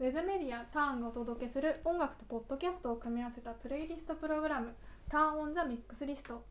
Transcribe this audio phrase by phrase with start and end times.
[0.00, 4.74] ウェブメディアターンがお届けする音楽とポッドキャストを組み合わせたプレイリストプログラム
[5.08, 6.44] ターンオンザミックスリスト。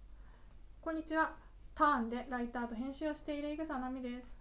[0.80, 1.34] こんにちは。
[1.76, 4.40] ターンでライターと編集をしている井草奈美です。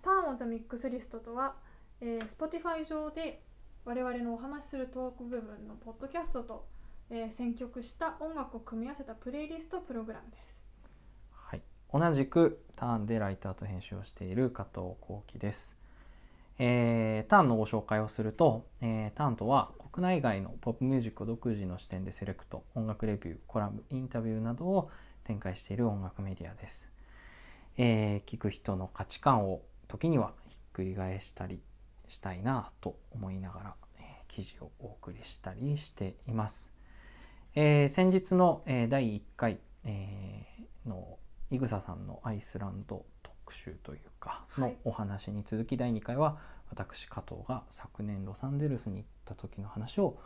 [0.00, 1.56] ターンオンザミックスリストとは、
[2.00, 3.42] えー、Spotify 上で
[3.84, 6.66] 我々のお話しするトーク部分のポッドキャストと、
[7.10, 10.64] えー、選曲した音楽を組み合わせたプレイリストプログラムです。
[11.32, 11.62] はい、
[11.92, 15.85] 同じくターンでライターと編集をしている加藤幸喜です。
[16.58, 24.90] えーターンのご紹介をすると、えーターンとは国内外のポップミュージックを独自の視点でセレクト、音楽レビュー、コラム、インタビューなどを
[25.24, 26.90] 展開している音楽メディアです。
[27.76, 31.60] えー聞く人の価値観を時にはひっくり返したり
[32.08, 36.72] したいなと思いながら、えー記事をお送りしたりしています。
[37.54, 41.18] えー先日の、えー第1回、えーの
[41.50, 43.04] 井草さんのアイスランド
[43.46, 44.76] 特集というかのはい。
[44.84, 50.18] お話に続き第2回は私加藤が昨年ロサンゼルスに行った時の話を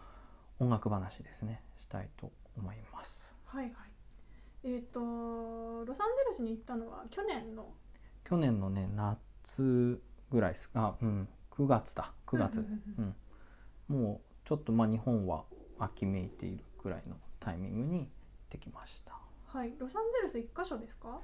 [0.59, 3.30] 音楽話ですねしたいと思います。
[3.45, 3.72] はいはい。
[4.64, 7.67] えっ、とロサンゼルスに行ったのは去年の？
[8.25, 10.70] 去年のね夏ぐらいです。
[10.75, 11.28] あうん。
[11.50, 12.12] 9月だ。
[12.27, 12.58] 9月。
[12.61, 13.17] うんうん。
[13.91, 14.02] うん。
[14.02, 15.45] もうちょっとまあ日本は
[15.78, 18.06] 秋めいているくらいのタイミングに行っ
[18.48, 19.12] てきました。
[19.47, 19.75] はい。
[19.78, 21.20] ロサンゼルス一箇所ですか？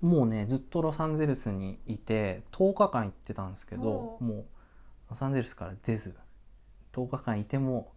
[0.00, 4.44] もうねずっとロサンゼルスにいて10日間行ってたんですけどもう
[5.10, 6.14] ロサンゼルスから出ず
[6.92, 7.92] 10日間いても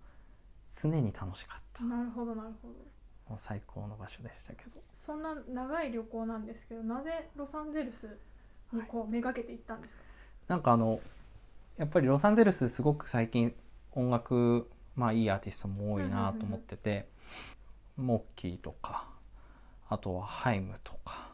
[0.81, 1.83] 常に楽しかった。
[1.83, 3.35] もなるほどなるほど。
[3.35, 4.81] う最高の場所でしたけど。
[4.93, 8.17] そんな長い旅行なんですけどなぜロサンゼルス
[8.73, 10.01] にこうめがけて行ったんですか、
[10.47, 10.99] なんかあの
[11.77, 13.53] やっぱりロサンゼルスすごく最近
[13.91, 17.07] 音楽まあいいアーティストも多いなと思ってて、
[17.95, 19.07] モッキーとか
[19.89, 21.26] あとはハイムとか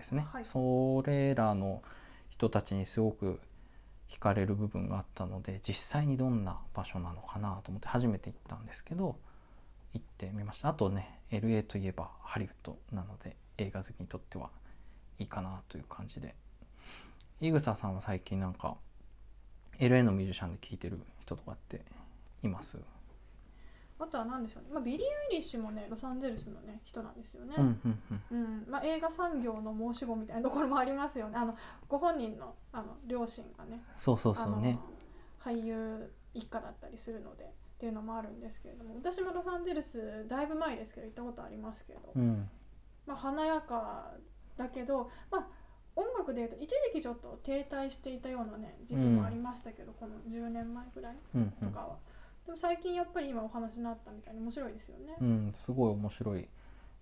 [0.00, 0.44] ですね、はい。
[0.44, 1.82] それらの
[2.30, 3.40] 人たちにすごく
[4.10, 9.16] 惹かれる部分があったので実際にどんな場所なのかなと思って初めて行ったんですけど
[9.92, 10.68] 行ってみました。
[10.68, 14.50] あとね LA といえばハリウッドなので映画好きにとっては
[15.18, 16.34] いいかなという感じで。
[17.42, 18.76] 井草さんは最近なんか
[19.78, 21.82] LA のミュージシャンで聴いてる人とかって
[22.42, 22.76] います？
[24.00, 27.98] あとは何でしょうね、まあ、ビリー・アイリッシュもねロサンゼルスのね人なんですよね、うんうん
[28.32, 28.38] うん。
[28.38, 28.66] うん。
[28.68, 31.36] まあ、映画産業の申し子みたいなところもありますよね。
[31.36, 31.54] あの
[31.88, 34.78] ご本人のあの両親がねそうそうあのそうね。
[35.44, 37.46] 俳優一家だったりするのでっ
[37.78, 42.48] ていうのもあるんですけれども私もロサンゼルスだいぶ前ですけど行ったことありますけど、うん。
[43.06, 44.12] まあ、華やか
[44.56, 45.46] だけど、まあ、
[45.96, 51.68] 音楽でいうと一時期ちょっと停滞していたようなね時期もありましたけど、この10年前ぐらいうんうん。
[51.68, 51.96] とかは、
[52.46, 55.16] でも最近やっぱり今お話になったみたいに面白いですよね。
[55.20, 56.48] うん、すごい面白い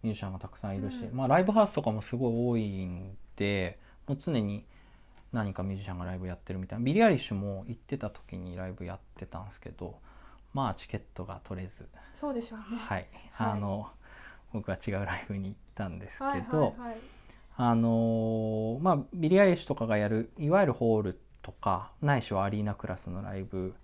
[0.02, 4.64] ミュージシャンがたくさんいるし、うんまあライブハウスとかもすごい多いんでもう常に
[5.32, 9.96] 何かミュージシャンがライブやってるみたいなビリー・アイリッシュも行ってた時にライブやってたんですけど
[10.54, 11.86] まあチケットが取れず、
[12.18, 12.78] そうでしょうね。
[12.78, 13.88] はい、はいあの
[14.52, 16.96] 僕は違うライブに行ったんですけど、はいはいはい。
[17.56, 23.74] あのーまあビリー・アイリッシュとかがやるいわゆるホールとかないしはアリーナクラスのライブ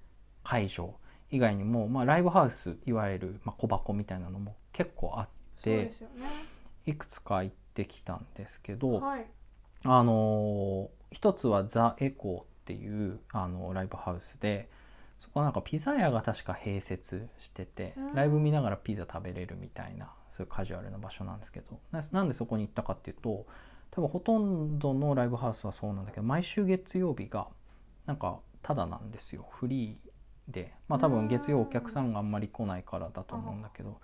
[0.43, 0.95] 会場
[1.34, 5.28] 以外にも、まあ、ライブハウスいわゆる、まあ、小箱みたいなのも結構あっ
[5.62, 5.93] てね。
[6.87, 9.27] いくつか行ってきたんですけど、はい。
[9.84, 14.69] あのー一つはザ・エコーっていうあのライブハウスで
[15.21, 23.47] そこはなんかピザ屋が確か併設しててうんライブ見ながらピザ食べれるみたいなそういうカジュアルな場所なんですけどななんでそこに行ったかっていうと
[23.93, 27.47] 多分ほとんどのライブハウスはそうなんだけど毎週月曜日が
[28.06, 30.11] なんかタダなんですよフリー
[30.49, 34.00] でまあ多分月曜お客さんがあんまり来ないからだと思うんだけど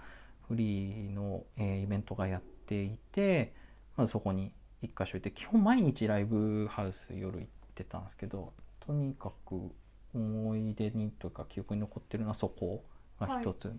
[0.48, 3.52] フリーの、えーイベントがやっていて
[3.96, 4.52] まずそこに
[4.82, 9.70] 一箇所いて基本毎日ライブハウス夜行ってたんですけどとにかく
[10.14, 12.82] 思い出にというか記憶に残ってるのはそこ
[13.20, 13.72] が一つ、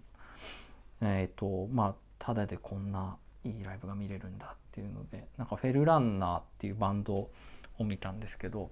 [1.02, 7.32] えっ、とまあただでこんないいライブが見れるんだっていうのでなんかフェルランナーっていうバンドを
[7.80, 8.70] 見たんですけど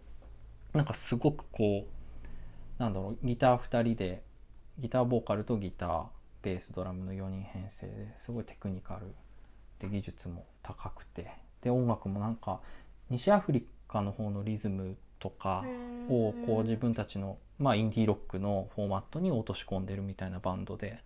[0.74, 1.99] なんかすごくこう
[2.80, 4.24] なんだろうギター2人で
[4.80, 6.06] ギターボーカルとギター
[6.42, 9.14] ベースドラムの4人編成ですごいテクニカル。
[9.80, 11.32] で技術も高くて。
[11.62, 12.62] で音楽もなんか
[13.10, 15.66] 西アフリカの方のリズムとか
[16.10, 21.00] をこう自分たちの、まあ、インディーロックのフォーマットに落とし込んでるみたいなバンドで、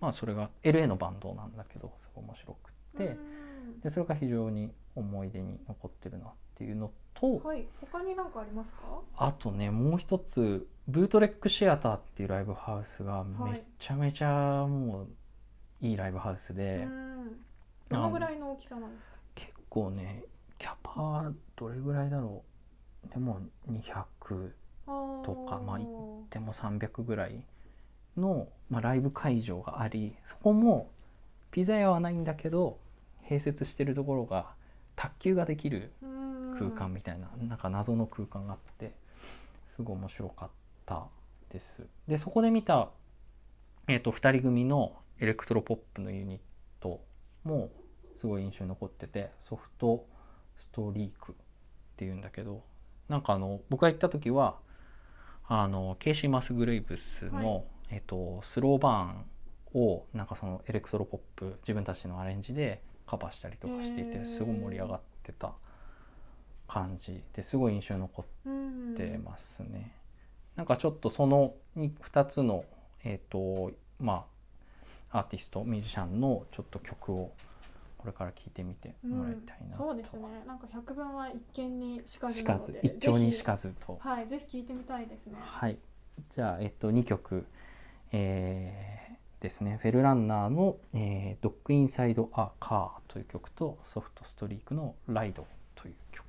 [0.00, 3.06] まあ、それが LA のバンドなんだけどすごい面白くって。
[3.06, 3.80] うん。
[3.80, 7.66] でそれが非常に思い出に残ってるなっていうのとはい。
[7.80, 9.00] 他に何かありますか？
[9.16, 17.40] あとねもう一つブートレックシアターっていうライブハウスがめちゃめちゃもういいライブハウスで、うん。
[17.88, 19.18] どのぐらいの大きさなんですか？
[19.34, 20.24] 結構ね
[20.58, 22.42] キャパどれぐらいだろ
[23.06, 23.40] うでも
[23.70, 24.52] 200
[25.24, 25.78] とかまあ
[26.30, 27.44] でも300ぐらい
[28.16, 30.90] の、まあ、ライブ会場がありそこも
[31.50, 32.78] ピザ屋はないんだけど
[33.28, 34.46] 併設してるところが
[34.98, 35.92] 卓球ができる
[36.58, 38.92] 空間みたいな、なんか謎の空間があって
[39.76, 40.50] すごい面白かっ
[40.84, 41.06] た
[41.50, 41.86] です。
[42.08, 42.90] でそこで見た、
[43.86, 46.40] えー、と2人組のエレクトロポップのユニッ
[46.80, 47.00] ト
[47.44, 47.70] も
[48.16, 50.04] すごい印象に残っててソフト
[50.56, 51.34] ストリークっ
[51.96, 52.64] ていうんだけど
[53.08, 54.56] なんかあの僕が行った時は
[55.46, 65.52] あのケイシー・マスグレイブスの、はいえっと、スローバーンをなんかそのエレクトロポップ自分たちのアレンジでカバーしたりとかしていてすごい盛り上がってた
[66.68, 69.92] 感じですごい印象に残ってますね。
[70.56, 72.64] なんかちょっとその 2, つの、
[73.04, 74.26] えっとま
[75.10, 77.32] あ、アーティストミュージシャンのちょっと曲を
[77.96, 80.20] これから聴いてみてもらいたいなと、そうですね。
[80.46, 82.44] なんか百分は一見にしかず。
[82.44, 84.28] なので一丁にしぜかずとひはい。
[84.28, 85.36] ぜひ聞いてみたいですね。
[85.40, 85.78] はい。
[86.28, 87.46] じゃあえっと2曲。
[88.12, 89.07] えー
[89.40, 95.46] ですね、フェルランナーの、えー、ドックインサイドアーカーという曲とソフトストリークのライド
[95.76, 96.27] という曲。